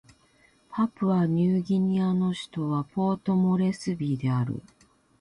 [0.71, 4.63] パプアニューギニアの首都はポートモレスビーである